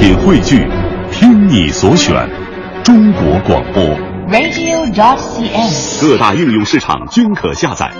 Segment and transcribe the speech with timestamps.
[0.00, 0.66] 品汇聚，
[1.12, 2.26] 听你所选，
[2.82, 3.84] 中国广播。
[4.30, 6.00] radio.dot.cn，。
[6.00, 7.92] 各大应用市场均可下载。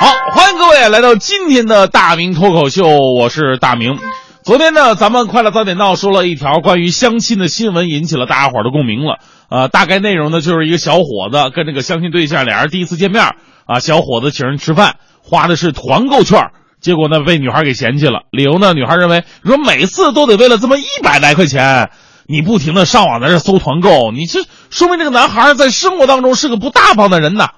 [0.00, 2.84] 好，欢迎各位来到今天的大明脱口秀，
[3.16, 4.00] 我是大明。
[4.42, 9.20] 昨天呢，咱们快乐早点到说了一条关于相亲的新闻，引起了大家伙儿的共鸣了。
[9.48, 13.22] 呃，大概内容呢，就是一个小伙子跟这个相亲对象俩人第一次见面
[13.66, 14.96] 啊，小伙子请人吃饭，
[15.28, 18.22] 花的是团购券，结果呢被女孩给嫌弃了。
[18.30, 21.90] 理由呢，女孩认为说每次都得为了这么一百来块钱，
[22.26, 27.48] 你不停的上网在这搜团购，你这说明这个男孩在生活当中是个不大方的人呐。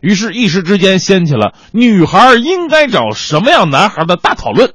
[0.00, 4.70] 于是，一时之间掀起了女孩应该找什么样男孩的大讨论。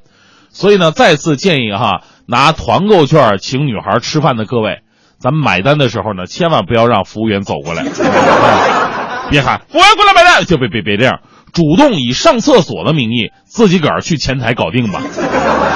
[0.50, 4.82] 所以呢，再次建议哈，拿团购券请女孩吃饭的各位，
[5.18, 7.84] 咱们买单的时候呢，千万不要让服务员走过来，
[9.32, 11.22] 别喊服务员过来买单，就别别别这样，
[11.54, 15.02] 主动以上厕所的名义自己个儿去前台搞定吧。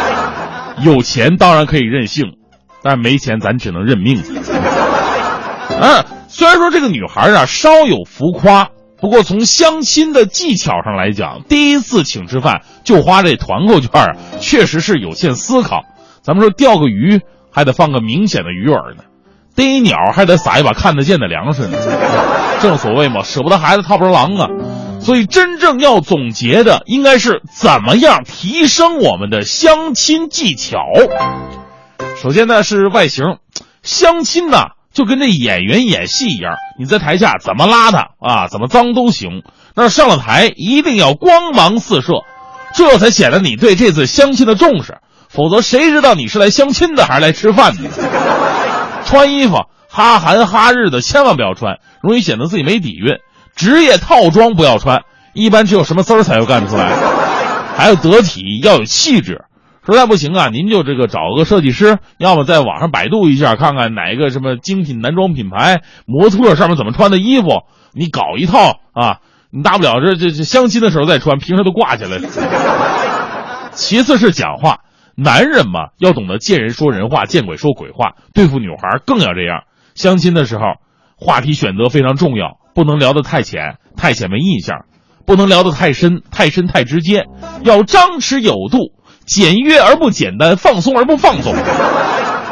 [0.84, 2.34] 有钱当然可以任性，
[2.84, 4.22] 但是没钱咱只能认命。
[5.70, 8.70] 嗯，虽然说这个女孩啊稍有浮夸。
[9.00, 15.84] 不过从相亲的技巧上来讲，第一次请吃饭就花这团购券啊，确实是有欠思考。
[16.24, 17.22] 咱们说钓个鱼
[17.52, 19.04] 还得放个明显的鱼饵呢，
[19.56, 21.78] 逮一鸟还得撒一把看得见的粮食呢。
[22.60, 24.50] 正所谓嘛，舍不得孩子套不着狼啊。
[25.02, 30.80] 所以真正要总结的，应该是怎么样提升我们的相亲技巧。
[32.22, 33.38] 首先呢是外形，
[33.84, 34.58] 相亲呢。
[34.94, 39.44] 就跟这演员演戏一样，你在台下怎么邋遢啊，怎么脏都行，
[39.76, 42.24] 但是上了台一定要光芒四射，
[42.74, 44.98] 这才显得你对这次相亲的重视。
[45.30, 47.84] 否则谁知道你是来相亲的还是来吃饭的？
[49.06, 53.20] 穿衣服哈韩哈日的千万不要穿，容易显得自己没底蕴。
[53.58, 56.96] 职业套装不要穿，一般只有什么丝儿才会干得出来。
[57.76, 59.44] 还要得体，要有气质。
[59.86, 72.20] 实在不行啊，您就这个找个设计师，要么在网上百度一下，看看哪一个什么精品男装品牌模特上面怎么穿的衣服，你搞一套啊，你大不了这这这相亲的时候再穿，平时都挂起来。
[73.72, 74.80] 其次是讲话，
[75.16, 79.64] 男人嘛要懂得见人说人话，见鬼说鬼话，对付女孩更要这样。
[79.96, 80.64] 相亲的时候，
[81.16, 84.82] 话题选择非常重要，不能聊得太浅，太浅没印象；
[85.26, 87.26] 不能聊得太深，太深太直接，
[87.64, 88.92] 要张弛有度。
[89.26, 91.56] 简约而不简单，放松而不放松。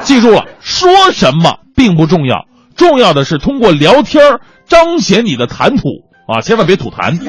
[0.01, 5.83] 记住了，说什么并不重要，重要的是通过聊天彰显你的谈吐
[6.27, 6.41] 啊！
[6.41, 7.19] 千万别吐痰。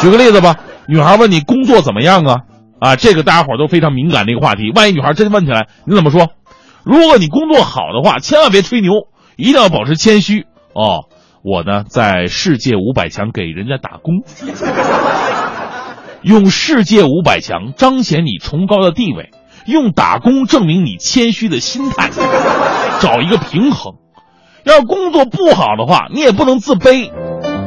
[0.00, 0.56] 举个例子吧，
[0.88, 2.36] 女孩问你工作怎么样啊？
[2.80, 4.72] 啊，这个大家伙都非常敏感的一个话题。
[4.74, 6.28] 万一女孩真问起来，你怎么说？
[6.84, 8.92] 如果你工作好的话，千万别吹牛，
[9.36, 11.04] 一定要保持谦虚哦。
[11.42, 14.22] 我呢，在世界五百强给人家打工。
[16.22, 19.30] 用世界五百强彰显你崇高的地位，
[19.66, 22.10] 用打工证明你谦虚的心态，
[23.00, 23.94] 找一个平衡。
[24.64, 27.10] 要工作不好的话，你也不能自卑。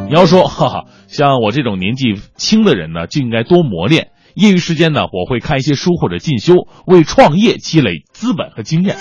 [0.07, 4.09] 你要说，哈哈，像我这种年纪轻的人呢，就应该多磨练。
[4.35, 6.55] 业余时间呢，我会看一些书或者进修，
[6.85, 8.97] 为创业积累资本和经验。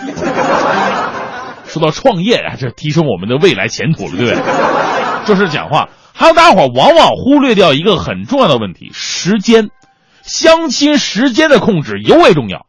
[1.70, 4.42] 说到创业啊，这提升我们的未来前途了，对不对？
[5.24, 5.88] 这是讲话。
[6.12, 9.68] 还有大家伙往往忽略掉一个很重要的问题：时间。
[10.22, 12.66] 相亲时间的控制尤为重要。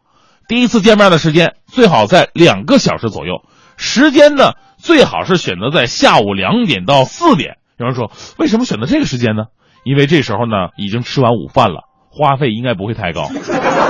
[0.48, 3.44] 第一次见面的时间最好在两个小时左右，
[3.78, 7.58] 时间呢最好是选择在下午两点到四点。
[7.78, 9.44] 有人说，为什么选择这个时间呢？
[9.84, 13.30] 因为这时候呢已经吃完午饭了，花费应该不会太高。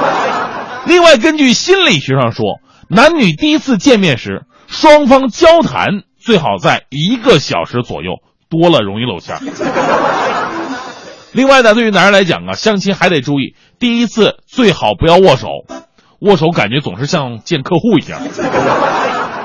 [0.88, 8.14] 另外，根据心理学上说，男女第一次见面时，双方交谈最好在一个小时左右。
[8.50, 9.38] 多了容易露馅。
[11.32, 15.48] 另外呢，对于男人来讲啊，相亲还得注意，第一次最好不要握手，
[16.20, 18.20] 握手感觉总是像见客户一样。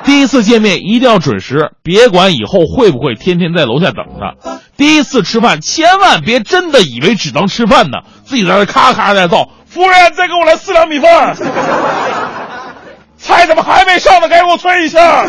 [0.03, 4.35] 第一次见面一定要准时，别管以后会不会天天在楼下等他。
[4.77, 9.49] 第一次吃饭千万别真的以为只能吃饭呢，自己在那咔咔在造。
[9.67, 11.37] 服务员，再给我来四两米饭。
[13.27, 14.28] 菜怎么还没上呢？
[14.28, 15.27] 给我催一下。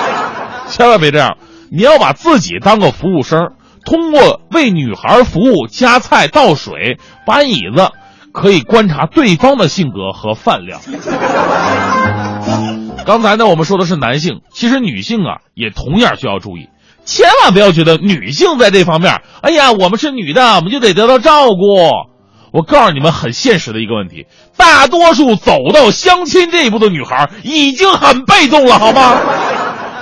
[0.68, 1.36] 千万别这样。
[1.70, 3.52] 你要把自己当个服务生，
[3.84, 7.90] 通过为女孩服务、夹菜、倒水、搬椅子，
[8.32, 10.80] 可以观察对方的性格和饭量。
[13.04, 16.70] 刚才呢，我们说的是男性，其实女性啊也同样需要注意，
[17.04, 22.13] 千万不要觉得女性在这方面，哎呀，我们是女的，我们就得得到照顾。
[22.54, 29.18] 我告诉你们很现实的一个问题，大多数走到相亲这一步的女孩已经很被动了，好吗？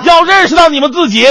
[0.05, 1.25] 要认识到你们自己，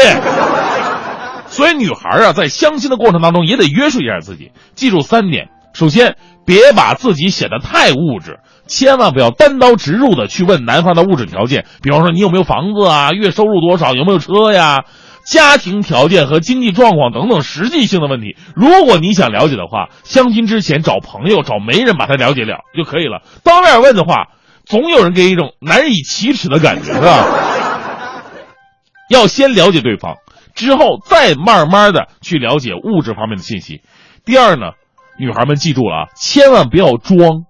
[1.45, 14.85] 所以女孩啊，在相亲的过程当中也得约束一下自己，记住三点：首先，别把自己显得太物质，千万不要单刀直入的去问男方的物质条件，比方说你有没有房子啊，月收入多少，有没有车呀，
[15.25, 18.35] 家庭条件和经济状况等等实际性的问题。
[18.55, 23.21] 如果你想了解的话，相亲之前找朋友、找媒人把他了解了就可以了。
[23.43, 24.29] 当面问的话，
[24.65, 27.25] 总有人给一种难以启齿的感觉，是吧？
[29.09, 30.15] 要先了解对方，
[30.55, 33.81] 之后再慢慢的去了解物质方面的信息。
[34.25, 34.71] 第二呢？
[35.19, 37.43] 女孩们记住了啊，千万不要装，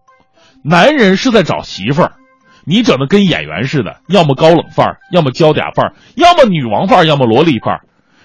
[0.61, 2.13] 男人是在找媳妇儿，
[2.65, 7.81] 你整的跟演员似的，要么高冷范儿，要么娇嗲范儿，要么女王范儿，要么萝莉范儿。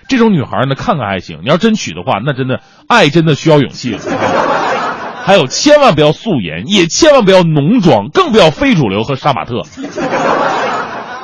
[0.09, 3.97] 这种女孩呢，看看还行，你要真娶的话，那真的爱真的需要勇气。
[5.25, 9.63] 还有，千万不要素颜，也千万不要浓妆，更不要非主流和杀马特。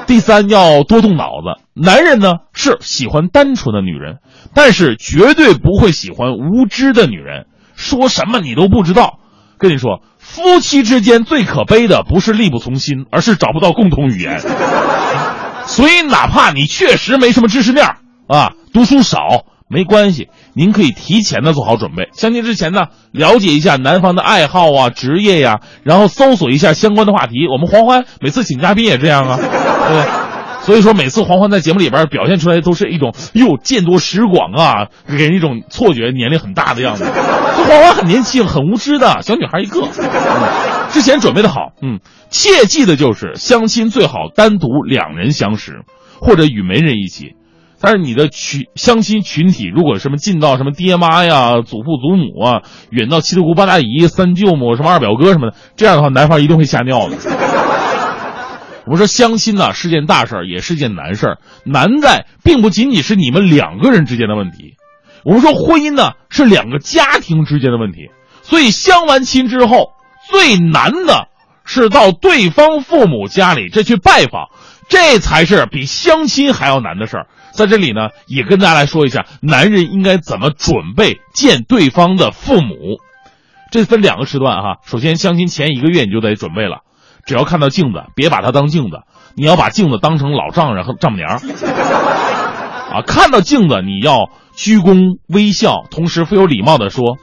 [0.08, 1.62] 第三，要多动脑子。
[1.74, 4.18] 男人呢是喜欢单纯的女人，
[4.54, 7.46] 但是绝对不会喜欢无知的女人。
[7.76, 9.20] 说什么你都不知道，
[9.62, 14.40] 跟你说，夫妻之间最可悲的不是力不从心，而是找不到共同语言。
[15.66, 17.86] 所以，哪怕你确实没什么知识面
[18.26, 19.18] 啊，读书少
[19.68, 22.08] 没关系，您可以提前的做好准备。
[22.12, 27.46] 相亲之前呢，了解一下男方的爱好啊、职业呀，然后搜索一下相关的话题。
[27.46, 29.38] 我们黄欢每次请嘉宾也这样啊，
[29.88, 30.22] 对。
[30.62, 37.04] 所以说，每次黄欢在节目里边表现出来都是一种哟见多识广啊，给人一种错觉，年龄很大的样子。
[37.62, 39.88] 这黄欢很年轻，很无知的小女孩一个。
[40.90, 45.82] 之前准备的好，嗯，切记的就是相亲最好单独两人相识，
[46.20, 47.34] 或者与媒人一起。
[47.80, 57.16] 但是你的群相亲群体如果什么近到什么爹妈呀、祖父祖母啊，远到七大姑八大姨、三舅母、什么二表哥什么的，这样的话男方一定会吓尿的。
[58.86, 61.38] 我们说相亲呢是件大事儿，也是件难事儿。
[61.64, 64.74] 难在并不仅仅是你们两个人之间的问题。
[65.24, 68.10] 我们说婚姻呢是两个家庭之间的问题。
[68.42, 69.92] 所以相完亲之后，
[70.28, 71.28] 最难的
[71.64, 74.48] 是到对方父母家里这去拜访，
[74.88, 77.26] 这才是比相亲还要难的事儿。
[77.52, 82.74] 在这里呢，也跟大家来说一下，男人应该怎么准备见对方的父母。
[83.70, 84.78] 这分两个时段哈。
[84.84, 86.78] 首先，相亲前一个月你就得准备了。
[87.24, 89.02] 只要看到镜子，别把它当镜子，
[89.36, 91.40] 你要把镜子当成老丈人和丈母娘。
[92.92, 97.16] 啊，看到镜子你要鞠躬微笑，同时富有礼貌的说：“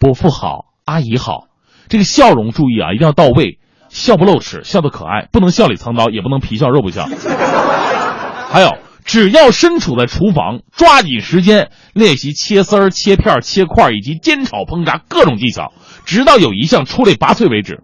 [0.00, 1.46] 伯父好，阿姨好。”
[1.88, 3.58] 这个笑容注意啊，一定要到位，
[3.90, 7.06] 笑不露齿，笑得可爱，不能笑里藏刀，也不能皮笑肉不笑。
[8.50, 15.72] 还有，只要身处在厨房，抓紧时间练习切丝儿、切片、切块以及煎炒烹炸各种技巧，
[16.04, 17.82] 直到有一项出类拔萃为止。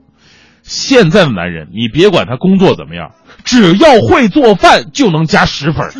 [0.62, 3.12] 现在的男人，你别管他工作怎么样，
[3.44, 5.90] 只要会做饭就能加十分。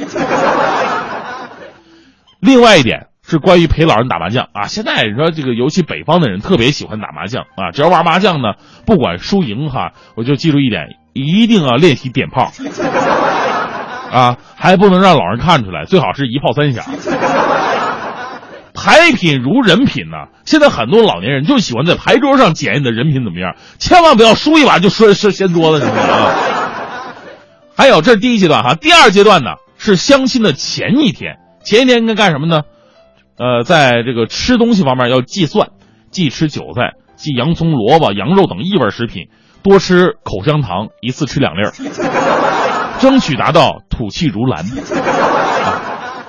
[2.40, 4.48] 另外一点是关于陪老人打麻将。
[4.52, 7.42] 啊，现在你说这个，尤其北方的人特别喜欢打麻将。
[7.56, 8.54] 啊，只要玩麻将呢，
[8.86, 12.50] 不管输赢哈，我就记住一点，一定要练习点炮，
[14.10, 16.84] 啊，还不能让老人看出来，最好是一炮三响。
[18.72, 20.16] 牌品如人品呢，
[20.46, 26.34] 现在很多老年人就喜欢在牌桌上检验你的人品怎么样，千万不要输一把就摔摔掀桌子什么的啊。
[27.76, 32.62] 还有，这是第一阶段哈，第二阶段呢是相亲的前一天，前一天应该干什么呢？
[33.38, 35.70] 呃，在这个吃东西方面要忌蒜，
[36.10, 39.28] 忌吃韭菜，忌洋葱、萝卜、羊肉等异味食品，
[39.62, 41.72] 多吃口香糖，一次吃两粒儿，
[43.00, 44.64] 争取达到吐气如兰。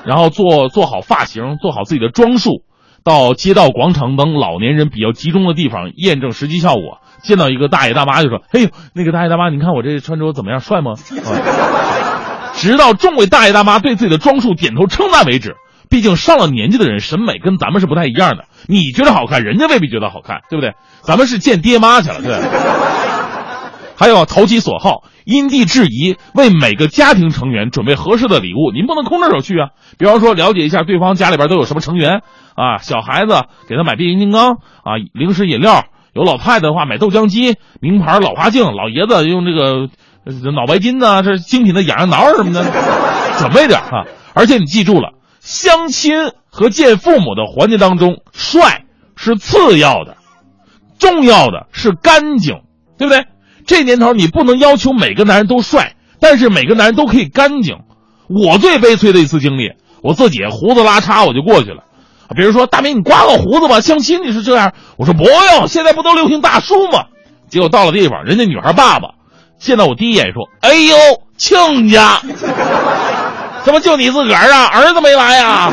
[0.05, 2.63] 然后做做好发型，做好自己的装束，
[3.03, 6.99] 到街道、广场等老年人比较集中的地方验证实际效果。
[7.21, 10.97] 见到一个大爷大妈就说：“嘿呦，那个大爷大妈，你看我这穿着怎么样，帅吗？”啊，
[12.61, 15.55] 直到众位大爷大妈对自己的装束点头称赞为止。
[15.89, 20.73] 毕竟上了年纪的人审美跟咱们是不太一样的，你觉得好看，人家未必觉得好看，对不对？
[21.01, 22.39] 咱们是见爹妈去了，对。
[23.97, 28.71] 还有投其所好，因地制宜，为每个家庭成员准备合适的礼物。
[28.71, 29.69] 您不能空着手去啊！
[29.97, 32.21] 比方说，了解一下对方家里边都有什么成员
[32.55, 34.53] 啊，小孩子给他买变形金刚
[34.83, 39.89] 啊，零食饮料；有老太太的话，买豆浆机、名牌老花镜；老爷子用这个
[40.23, 42.63] 脑白金呢，这精品的痒痒挠什么的，
[43.39, 44.05] 准备点哈。
[44.33, 46.13] 而且你记住了，相亲
[46.49, 48.85] 和见父母的环节当中，帅
[49.15, 50.17] 是次要的，
[50.99, 52.61] 重要的是干净，
[52.97, 53.25] 对不对？
[53.65, 57.77] 这年头，你不能要求每个男人都帅，但是每个男人都可以干净。
[58.27, 61.83] 我最悲催的一次经历，我自己胡子拉碴我就过去了。
[62.35, 67.05] 别人说大明你刮个胡子吧，相亲你是这样，我说不用，现在不都流行大叔吗？
[67.49, 69.09] 结果到了地方，人家女孩爸爸
[69.61, 70.95] 见到我第一眼说：“哎呦，
[71.37, 72.19] 亲家，
[73.63, 74.65] 怎么就你自个儿啊？
[74.73, 75.71] 儿子没来呀？”